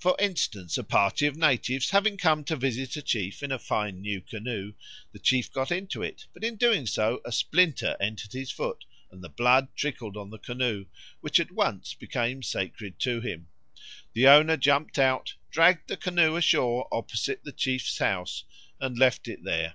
[0.00, 4.00] For instance, a party of natives having come to visit a chief in a fine
[4.00, 4.72] new canoe,
[5.12, 9.22] the chief got into it, but in doing so a splinter entered his foot, and
[9.22, 10.86] the blood trickled on the canoe,
[11.20, 13.46] which at once became sacred to him.
[14.12, 18.42] The owner jumped out, dragged the canoe ashore opposite the chief's house,
[18.80, 19.74] and left it there.